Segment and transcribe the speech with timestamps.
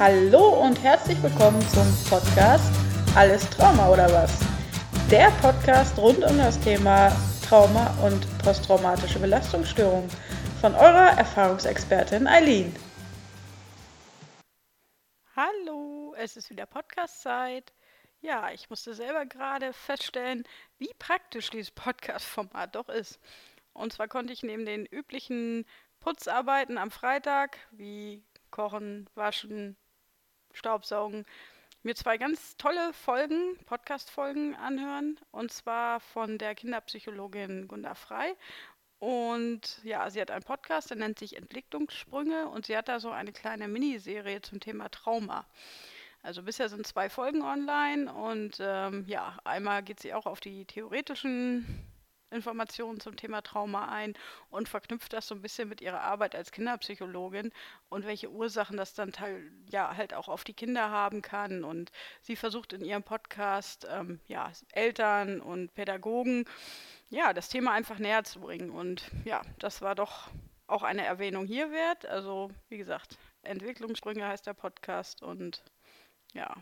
[0.00, 2.72] Hallo und herzlich willkommen zum Podcast
[3.14, 4.40] Alles Trauma oder was?
[5.10, 7.14] Der Podcast rund um das Thema
[7.46, 10.08] Trauma und posttraumatische Belastungsstörung
[10.62, 12.74] von eurer Erfahrungsexpertin Eileen.
[15.36, 17.74] Hallo, es ist wieder Podcast-Zeit.
[18.22, 20.44] Ja, ich musste selber gerade feststellen,
[20.78, 23.20] wie praktisch dieses Podcast-Format doch ist.
[23.74, 25.66] Und zwar konnte ich neben den üblichen
[26.00, 29.76] Putzarbeiten am Freitag, wie Kochen, Waschen,
[30.52, 31.24] Staubsaugen,
[31.82, 35.18] mir zwei ganz tolle Folgen, Podcast-Folgen anhören.
[35.30, 38.36] Und zwar von der Kinderpsychologin Gunda Frei.
[38.98, 42.48] Und ja, sie hat einen Podcast, der nennt sich Entwicklungssprünge.
[42.48, 45.46] Und sie hat da so eine kleine Miniserie zum Thema Trauma.
[46.22, 50.66] Also bisher sind zwei Folgen online und ähm, ja, einmal geht sie auch auf die
[50.66, 51.89] theoretischen
[52.30, 54.14] Informationen zum Thema Trauma ein
[54.50, 57.52] und verknüpft das so ein bisschen mit ihrer Arbeit als Kinderpsychologin
[57.88, 59.12] und welche Ursachen das dann
[59.70, 61.64] ja halt auch auf die Kinder haben kann.
[61.64, 61.90] Und
[62.20, 66.44] sie versucht in ihrem Podcast ähm, ja, Eltern und Pädagogen
[67.08, 68.70] ja das Thema einfach näher zu bringen.
[68.70, 70.28] Und ja, das war doch
[70.66, 72.06] auch eine Erwähnung hier wert.
[72.06, 75.62] Also wie gesagt, Entwicklungssprünge heißt der Podcast und
[76.32, 76.54] ja,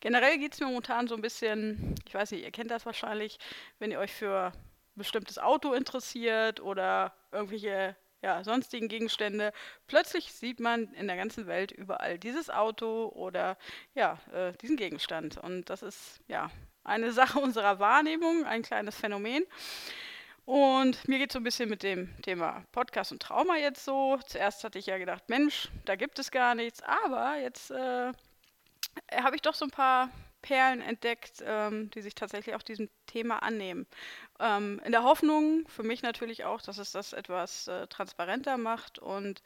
[0.00, 3.38] generell geht es mir momentan so ein bisschen, ich weiß nicht, ihr kennt das wahrscheinlich,
[3.78, 4.52] wenn ihr euch für
[4.98, 9.52] bestimmtes Auto interessiert oder irgendwelche ja, sonstigen Gegenstände.
[9.86, 13.56] Plötzlich sieht man in der ganzen Welt überall dieses Auto oder
[13.94, 15.38] ja, äh, diesen Gegenstand.
[15.38, 16.50] Und das ist ja
[16.84, 19.44] eine Sache unserer Wahrnehmung, ein kleines Phänomen.
[20.44, 24.18] Und mir geht es so ein bisschen mit dem Thema Podcast und Trauma jetzt so.
[24.26, 26.82] Zuerst hatte ich ja gedacht, Mensch, da gibt es gar nichts.
[26.82, 28.12] Aber jetzt äh,
[29.12, 30.08] habe ich doch so ein paar
[30.42, 33.86] Perlen entdeckt, ähm, die sich tatsächlich auch diesem Thema annehmen.
[34.40, 38.98] Ähm, in der Hoffnung, für mich natürlich auch, dass es das etwas äh, transparenter macht
[38.98, 39.42] und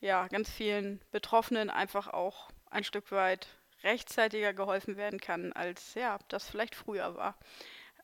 [0.00, 3.48] ja, ganz vielen Betroffenen einfach auch ein Stück weit
[3.82, 7.36] rechtzeitiger geholfen werden kann, als ja, das vielleicht früher war.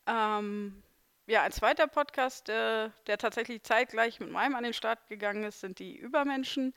[0.07, 0.83] Ähm,
[1.27, 5.59] ja, ein zweiter Podcast, äh, der tatsächlich zeitgleich mit meinem an den Start gegangen ist,
[5.59, 6.73] sind die Übermenschen.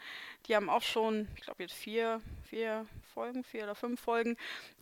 [0.47, 4.37] Die haben auch schon, ich glaube jetzt vier, vier Folgen, vier oder fünf Folgen,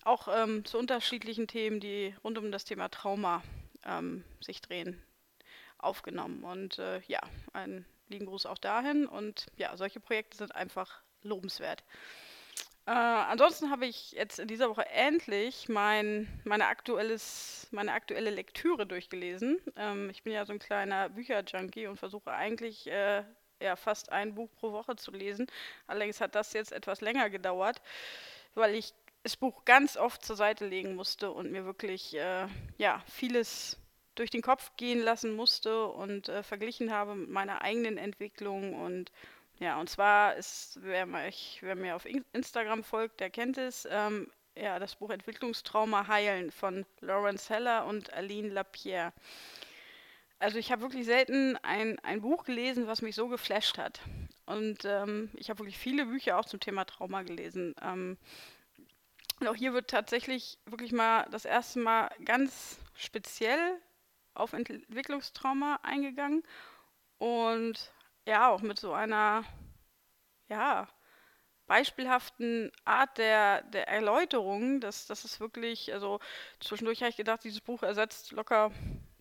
[0.05, 3.43] auch ähm, zu unterschiedlichen Themen, die rund um das Thema Trauma
[3.85, 5.03] ähm, sich drehen,
[5.79, 6.45] aufgenommen.
[6.45, 7.21] Und äh, ja,
[7.53, 9.07] einen lieben Gruß auch dahin.
[9.07, 11.83] Und ja, solche Projekte sind einfach lobenswert.
[12.87, 18.87] Äh, ansonsten habe ich jetzt in dieser Woche endlich mein, meine, aktuelles, meine aktuelle Lektüre
[18.87, 19.59] durchgelesen.
[19.77, 23.25] Ähm, ich bin ja so ein kleiner Bücherjunkie und versuche eigentlich äh,
[23.61, 25.49] ja, fast ein Buch pro Woche zu lesen.
[25.89, 27.83] Allerdings hat das jetzt etwas länger gedauert,
[28.55, 28.95] weil ich
[29.25, 32.47] das Buch ganz oft zur Seite legen musste und mir wirklich äh,
[32.79, 33.79] ja, vieles
[34.15, 39.11] durch den Kopf gehen lassen musste und äh, verglichen habe mit meiner eigenen Entwicklung und
[39.59, 44.31] ja, und zwar ist, wer, mich, wer mir auf Instagram folgt, der kennt es, ähm,
[44.55, 49.13] ja, das Buch Entwicklungstrauma heilen von Lawrence Heller und Aline Lapierre.
[50.39, 54.01] Also ich habe wirklich selten ein, ein Buch gelesen, was mich so geflasht hat.
[54.45, 57.75] Und ähm, ich habe wirklich viele Bücher auch zum Thema Trauma gelesen.
[57.81, 58.19] Ähm,
[59.41, 63.81] und auch hier wird tatsächlich wirklich mal das erste Mal ganz speziell
[64.35, 66.43] auf Entwicklungstrauma eingegangen.
[67.19, 67.93] Und
[68.27, 69.45] ja, auch mit so einer,
[70.49, 70.89] ja,
[71.67, 76.21] beispielhaften Art der, der Erläuterung, dass das ist wirklich, also
[76.61, 78.71] zwischendurch habe ich gedacht, dieses Buch ersetzt locker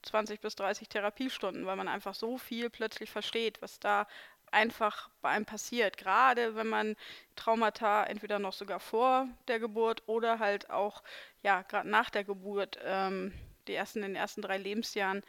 [0.03, 4.07] 20 bis 30 Therapiestunden, weil man einfach so viel plötzlich versteht, was da
[4.51, 5.97] einfach bei einem passiert.
[5.97, 6.95] Gerade wenn man
[7.35, 11.03] Traumata entweder noch sogar vor der Geburt oder halt auch,
[11.43, 13.33] ja, gerade nach der Geburt, ähm,
[13.67, 15.23] die ersten, in den ersten drei Lebensjahren,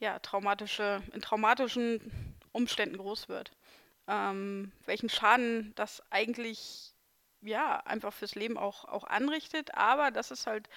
[0.00, 3.52] ja, traumatische, in traumatischen Umständen groß wird.
[4.06, 6.92] Ähm, welchen Schaden das eigentlich
[7.40, 10.68] ja einfach fürs Leben auch, auch anrichtet, aber dass es halt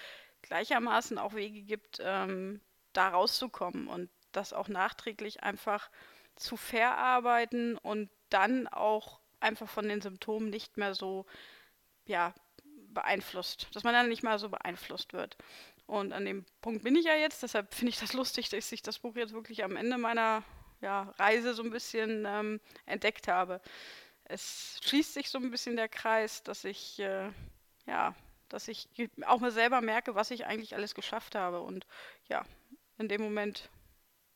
[0.42, 2.60] gleichermaßen auch Wege gibt, ähm,
[2.92, 5.90] da rauszukommen und das auch nachträglich einfach
[6.36, 11.26] zu verarbeiten und dann auch einfach von den Symptomen nicht mehr so
[12.06, 12.34] ja,
[12.88, 15.36] beeinflusst, dass man dann nicht mal so beeinflusst wird.
[15.86, 18.82] Und an dem Punkt bin ich ja jetzt, deshalb finde ich das lustig, dass ich
[18.82, 20.42] das Buch jetzt wirklich am Ende meiner
[20.80, 23.60] ja, Reise so ein bisschen ähm, entdeckt habe.
[24.24, 27.30] Es schließt sich so ein bisschen der Kreis, dass ich, äh,
[27.86, 28.14] ja,
[28.48, 28.88] dass ich
[29.26, 31.60] auch mal selber merke, was ich eigentlich alles geschafft habe.
[31.60, 31.86] Und
[32.28, 32.44] ja,
[32.98, 33.70] in dem Moment,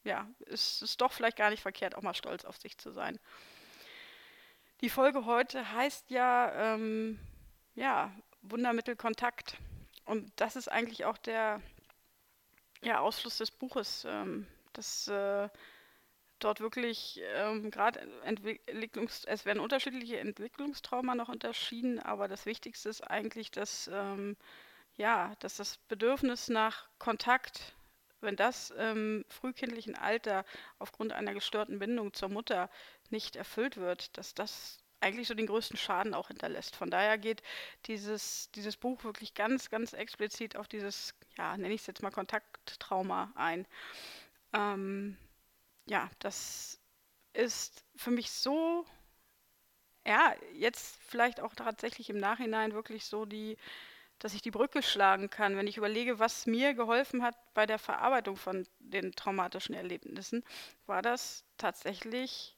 [0.05, 3.19] ja, ist es doch vielleicht gar nicht verkehrt, auch mal stolz auf sich zu sein.
[4.81, 7.19] Die Folge heute heißt ja, ähm,
[7.75, 8.13] ja,
[8.43, 9.57] Wundermittel Kontakt.
[10.05, 11.63] Und das ist eigentlich auch der
[12.83, 14.05] ja, Ausfluss des Buches.
[14.09, 15.49] Ähm, das äh,
[16.45, 23.03] dort wirklich ähm, gerade Entwicklungs es werden unterschiedliche Entwicklungstrauma noch unterschieden, aber das Wichtigste ist
[23.03, 24.37] eigentlich, dass ähm,
[24.97, 27.75] ja, dass das Bedürfnis nach Kontakt,
[28.21, 30.45] wenn das im frühkindlichen Alter
[30.79, 32.71] aufgrund einer gestörten Bindung zur Mutter
[33.11, 36.77] nicht erfüllt wird, dass das eigentlich so den größten Schaden auch hinterlässt.
[36.77, 37.43] Von daher geht
[37.87, 42.11] dieses, dieses Buch wirklich ganz, ganz explizit auf dieses, ja, nenne ich es jetzt mal
[42.11, 43.67] Kontakttrauma ein.
[44.53, 45.17] Ähm,
[45.87, 46.79] ja, das
[47.33, 48.85] ist für mich so,
[50.07, 53.57] ja, jetzt vielleicht auch tatsächlich im Nachhinein wirklich so die,
[54.19, 57.79] dass ich die Brücke schlagen kann, wenn ich überlege, was mir geholfen hat bei der
[57.79, 60.45] Verarbeitung von den traumatischen Erlebnissen,
[60.87, 62.57] war das tatsächlich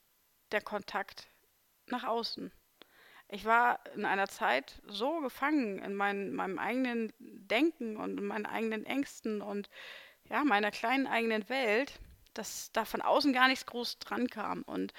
[0.53, 1.29] der Kontakt
[1.87, 2.53] nach außen.
[3.29, 8.47] Ich war in einer Zeit so gefangen in mein, meinem eigenen Denken und in meinen
[8.47, 9.71] eigenen Ängsten und
[10.29, 11.99] ja, meiner kleinen eigenen Welt,
[12.35, 14.63] dass da von außen gar nichts groß dran kam.
[14.63, 14.93] Und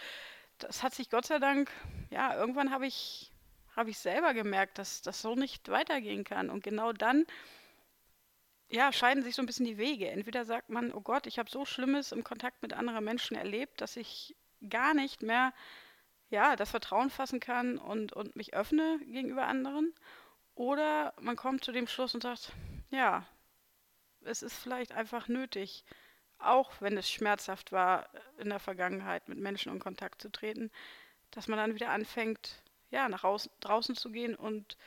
[0.59, 1.69] das hat sich Gott sei Dank,
[2.09, 3.31] ja, irgendwann habe ich,
[3.75, 6.49] hab ich selber gemerkt, dass das so nicht weitergehen kann.
[6.49, 7.25] Und genau dann,
[8.69, 10.09] ja, scheiden sich so ein bisschen die Wege.
[10.09, 13.81] Entweder sagt man, oh Gott, ich habe so Schlimmes im Kontakt mit anderen Menschen erlebt,
[13.81, 14.35] dass ich
[14.69, 15.53] gar nicht mehr,
[16.29, 19.93] ja, das Vertrauen fassen kann und, und mich öffne gegenüber anderen.
[20.55, 22.53] Oder man kommt zu dem Schluss und sagt,
[22.89, 23.25] ja,
[24.21, 25.83] es ist vielleicht einfach nötig,
[26.39, 30.71] auch wenn es schmerzhaft war, in der Vergangenheit mit Menschen in Kontakt zu treten,
[31.31, 32.61] dass man dann wieder anfängt,
[32.91, 34.77] ja, nach außen, draußen zu gehen und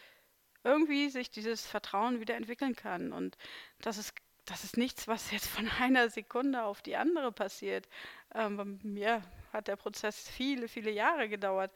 [0.64, 3.12] irgendwie sich dieses Vertrauen wieder entwickeln kann.
[3.12, 3.36] Und
[3.80, 4.14] das ist,
[4.44, 7.88] das ist nichts, was jetzt von einer Sekunde auf die andere passiert.
[8.34, 9.22] Ähm, bei mir
[9.52, 11.72] hat der Prozess viele, viele Jahre gedauert,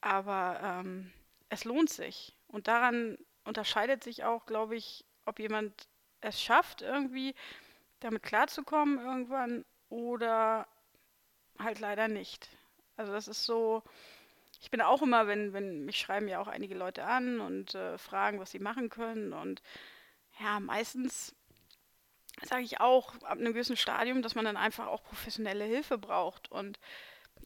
[0.00, 1.12] aber ähm,
[1.48, 2.36] es lohnt sich.
[2.46, 5.88] Und daran unterscheidet sich auch, glaube ich, ob jemand
[6.20, 7.34] es schafft, irgendwie
[8.00, 10.66] damit klarzukommen irgendwann oder
[11.58, 12.48] halt leider nicht.
[12.96, 13.82] Also das ist so,
[14.60, 17.98] ich bin auch immer, wenn, wenn mich schreiben ja auch einige Leute an und äh,
[17.98, 19.32] fragen, was sie machen können.
[19.32, 19.62] Und
[20.40, 21.34] ja, meistens
[22.42, 26.50] sage ich auch ab einem gewissen Stadium, dass man dann einfach auch professionelle Hilfe braucht.
[26.50, 26.78] Und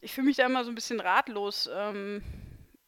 [0.01, 2.23] ich fühle mich da immer so ein bisschen ratlos, ähm,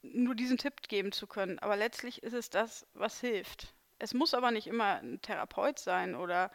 [0.02, 1.60] nur diesen Tipp geben zu können.
[1.60, 3.74] Aber letztlich ist es das, was hilft.
[3.98, 6.52] Es muss aber nicht immer ein Therapeut sein oder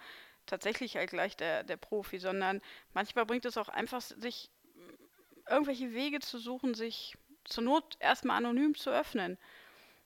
[0.51, 2.61] tatsächlich halt gleich der, der Profi, sondern
[2.93, 4.51] manchmal bringt es auch einfach, sich
[5.49, 9.39] irgendwelche Wege zu suchen, sich zur Not erstmal anonym zu öffnen.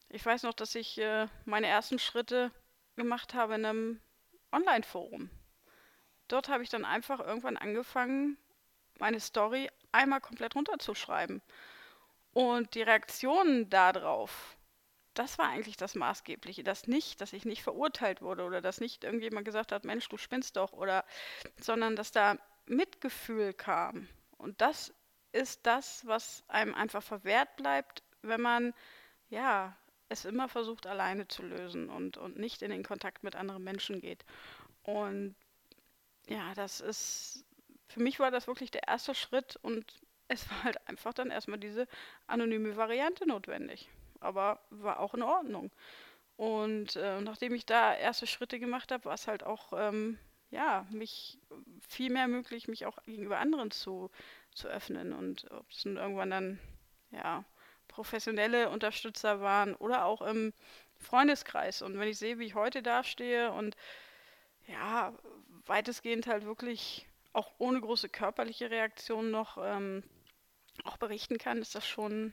[0.09, 2.53] Ich weiß noch, dass ich äh, meine ersten Schritte
[2.97, 4.01] gemacht habe in einem
[4.53, 5.31] Online-Forum.
[6.29, 8.39] Dort habe ich dann einfach irgendwann angefangen,
[8.99, 11.43] meine Story einmal komplett runterzuschreiben.
[12.33, 14.54] Und die Reaktionen darauf
[15.15, 16.65] das war eigentlich das Maßgebliche.
[16.65, 20.17] Das nicht, dass ich nicht verurteilt wurde oder dass nicht irgendjemand gesagt hat, Mensch, du
[20.17, 21.05] spinnst doch, oder,
[21.61, 24.09] sondern dass da Mitgefühl kam.
[24.37, 24.93] Und das
[25.33, 28.75] ist das, was einem einfach verwehrt bleibt, wenn man,
[29.29, 29.77] ja,
[30.09, 34.01] es immer versucht, alleine zu lösen und, und nicht in den Kontakt mit anderen Menschen
[34.01, 34.25] geht.
[34.83, 35.35] Und
[36.29, 37.45] ja, das ist,
[37.89, 41.59] für mich war das wirklich der erste Schritt und es war halt einfach dann erstmal
[41.59, 41.87] diese
[42.27, 43.89] anonyme Variante notwendig
[44.25, 45.71] aber war auch in Ordnung.
[46.37, 50.19] Und äh, nachdem ich da erste Schritte gemacht habe, war es halt auch, ähm,
[50.51, 51.39] ja, mich
[51.89, 54.11] viel mehr möglich, mich auch gegenüber anderen zu,
[54.53, 55.13] zu öffnen.
[55.13, 56.61] Und ob es irgendwann dann,
[57.13, 57.45] ja,
[57.89, 60.53] professionelle Unterstützer waren oder auch im
[60.99, 61.83] Freundeskreis.
[61.83, 63.77] Und wenn ich sehe, wie ich heute dastehe und
[64.67, 65.13] ja,
[65.67, 70.03] weitestgehend halt wirklich auch ohne große körperliche Reaktion noch ähm,
[70.85, 72.33] auch berichten kann, ist das schon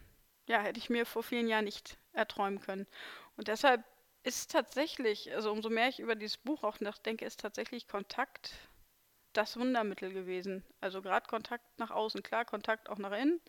[0.52, 2.86] ja, hätte ich mir vor vielen Jahren nicht erträumen können.
[3.38, 3.84] Und deshalb
[4.24, 8.54] ist tatsächlich, also umso mehr ich über dieses Buch auch nachdenke, ist tatsächlich Kontakt
[9.34, 10.64] das Wundermittel gewesen.
[10.82, 13.40] Also gerade Kontakt nach außen, klar, Kontakt auch nach innen.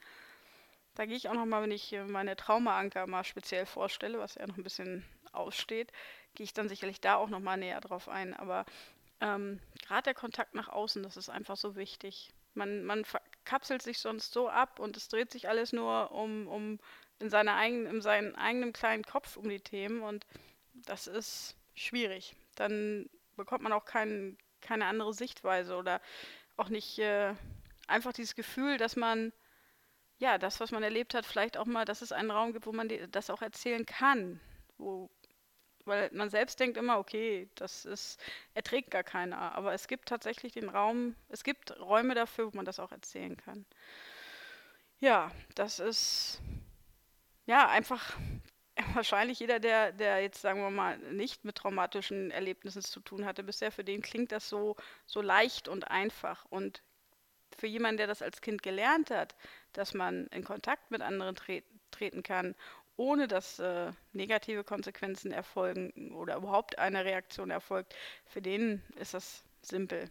[0.95, 4.57] Da gehe ich auch nochmal, wenn ich meine Traumaanker mal speziell vorstelle, was ja noch
[4.57, 5.91] ein bisschen aussteht,
[6.35, 8.35] gehe ich dann sicherlich da auch nochmal näher drauf ein.
[8.35, 8.65] Aber
[9.21, 12.31] ähm, gerade der Kontakt nach außen, das ist einfach so wichtig.
[12.55, 13.05] Man, man
[13.45, 16.79] kapselt sich sonst so ab und es dreht sich alles nur um, um
[17.19, 20.27] in, seiner eigen, in seinem eigenen kleinen Kopf um die Themen und
[20.75, 22.35] das ist schwierig.
[22.57, 26.01] Dann bekommt man auch kein, keine andere Sichtweise oder
[26.57, 27.35] auch nicht äh,
[27.87, 29.33] einfach dieses Gefühl, dass man
[30.23, 32.73] ja, das, was man erlebt hat, vielleicht auch mal, dass es einen Raum gibt, wo
[32.73, 34.41] man die, das auch erzählen kann,
[34.79, 35.11] wo
[35.87, 38.21] weil man selbst denkt immer, okay, das ist,
[38.55, 39.55] erträgt gar keiner.
[39.55, 43.37] Aber es gibt tatsächlich den Raum, es gibt Räume dafür, wo man das auch erzählen
[43.37, 43.65] kann.
[45.01, 46.41] Ja, das ist
[47.47, 48.17] ja einfach
[48.95, 53.43] wahrscheinlich jeder, der, der jetzt, sagen wir mal, nicht mit traumatischen Erlebnissen zu tun hatte
[53.43, 56.45] bisher, für den klingt das so, so leicht und einfach.
[56.51, 56.83] Und
[57.59, 59.35] für jemanden, der das als Kind gelernt hat,
[59.73, 62.55] dass man in Kontakt mit anderen tre treten kann,
[62.97, 67.95] ohne dass äh, negative Konsequenzen erfolgen oder überhaupt eine Reaktion erfolgt,
[68.27, 70.11] für den ist das simpel.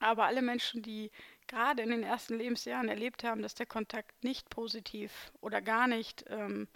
[0.00, 1.10] Aber alle Menschen, die
[1.46, 6.24] gerade in den ersten Lebensjahren erlebt haben, dass der Kontakt nicht positiv oder gar nicht
[6.28, 6.68] ähm,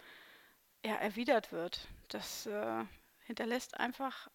[0.85, 2.85] ja, erwidert wird, das äh,
[3.26, 4.28] hinterlässt einfach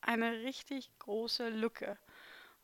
[0.00, 1.98] eine richtig große Lücke.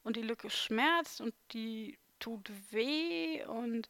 [0.03, 3.89] Und die Lücke schmerzt und die tut weh und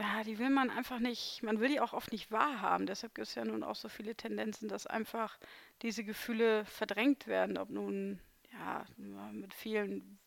[0.00, 2.86] ja, die will man einfach nicht, man will die auch oft nicht wahrhaben.
[2.86, 5.38] Deshalb gibt es ja nun auch so viele Tendenzen, dass einfach
[5.82, 8.20] diese Gefühle verdrängt werden, ob nun
[8.52, 8.84] ja
[9.32, 10.18] mit vielen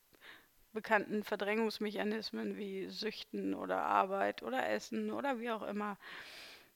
[0.73, 5.97] bekannten Verdrängungsmechanismen wie Süchten oder Arbeit oder Essen oder wie auch immer.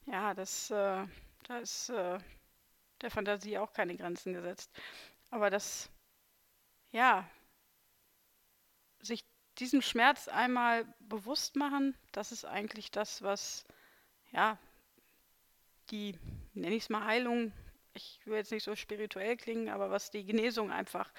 [0.08, 1.06] Ja, das, äh,
[1.48, 2.20] da ist äh,
[3.02, 4.72] der Fantasie auch keine Grenzen gesetzt.
[5.32, 5.90] Aber das,
[6.92, 7.28] ja,
[9.02, 9.24] sich
[9.60, 13.66] diesen Schmerz einmal bewusst machen, das ist eigentlich das, was,
[14.32, 14.58] ja,
[15.92, 16.18] die,
[16.54, 17.52] nenne ich es mal Heilung,
[17.94, 21.12] ich will jetzt nicht so spirituell klingen, aber was die Genesung einfach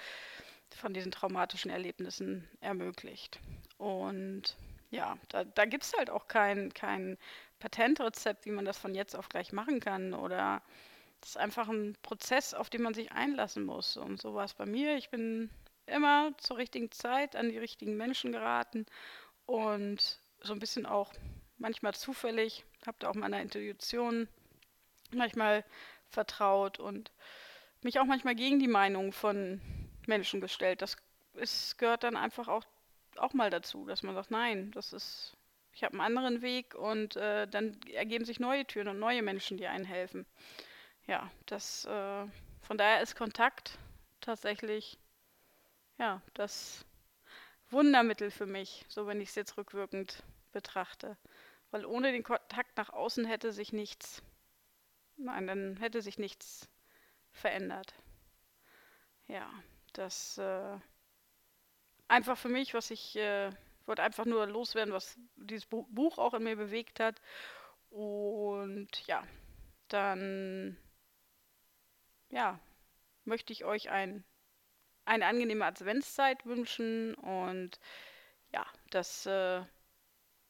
[0.75, 3.39] von diesen traumatischen Erlebnissen ermöglicht.
[3.77, 4.55] Und
[4.89, 7.17] ja, da, da gibt es halt auch kein, kein
[7.59, 10.13] Patentrezept, wie man das von jetzt auf gleich machen kann.
[10.13, 10.61] Oder
[11.19, 13.97] das ist einfach ein Prozess, auf den man sich einlassen muss.
[13.97, 14.95] Und so war es bei mir.
[14.95, 15.49] Ich bin
[15.85, 18.85] immer zur richtigen Zeit an die richtigen Menschen geraten
[19.45, 21.13] und so ein bisschen auch
[21.57, 24.27] manchmal zufällig, habe da auch meiner Intuition
[25.11, 25.63] manchmal
[26.09, 27.11] vertraut und
[27.81, 29.61] mich auch manchmal gegen die Meinung von
[30.07, 30.81] Menschen gestellt.
[30.81, 30.97] Das
[31.33, 32.63] ist, gehört dann einfach auch,
[33.17, 35.37] auch mal dazu, dass man sagt, nein, das ist,
[35.73, 39.57] ich habe einen anderen Weg und äh, dann ergeben sich neue Türen und neue Menschen,
[39.57, 40.25] die einen helfen.
[41.07, 42.25] Ja, das, äh,
[42.61, 43.77] von daher ist Kontakt
[44.19, 44.97] tatsächlich
[46.01, 46.83] ja, das
[47.69, 51.15] Wundermittel für mich, so wenn ich es jetzt rückwirkend betrachte.
[51.69, 54.23] Weil ohne den Kontakt nach außen hätte sich nichts,
[55.15, 56.67] nein, dann hätte sich nichts
[57.31, 57.93] verändert.
[59.27, 59.47] Ja,
[59.93, 60.79] das äh,
[62.07, 63.51] einfach für mich, was ich äh,
[63.85, 67.21] wollte einfach nur loswerden, was dieses Buch auch in mir bewegt hat.
[67.91, 69.23] Und ja,
[69.87, 70.77] dann
[72.31, 72.59] ja,
[73.23, 74.25] möchte ich euch ein
[75.11, 77.79] eine angenehme Adventszeit wünschen und
[78.53, 79.61] ja, dass äh,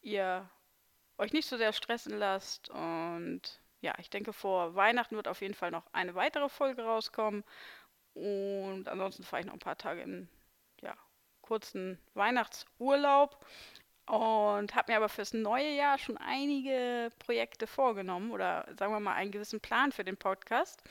[0.02, 0.48] ihr
[1.18, 5.54] euch nicht so sehr stressen lasst und ja, ich denke, vor Weihnachten wird auf jeden
[5.54, 7.42] Fall noch eine weitere Folge rauskommen
[8.14, 10.28] und ansonsten fahre ich noch ein paar Tage in
[10.80, 10.96] ja,
[11.40, 13.44] kurzen Weihnachtsurlaub
[14.06, 19.14] und habe mir aber fürs neue Jahr schon einige Projekte vorgenommen oder sagen wir mal
[19.14, 20.84] einen gewissen Plan für den Podcast.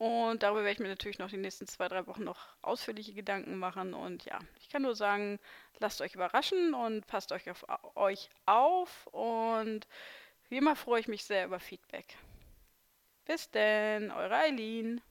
[0.00, 3.58] Und darüber werde ich mir natürlich noch die nächsten zwei, drei Wochen noch ausführliche Gedanken
[3.58, 3.92] machen.
[3.92, 5.38] Und ja, ich kann nur sagen,
[5.78, 7.66] lasst euch überraschen und passt euch auf
[7.96, 9.06] euch auf.
[9.08, 9.86] Und
[10.48, 12.16] wie immer freue ich mich sehr über Feedback.
[13.26, 15.02] Bis denn, eure Eileen.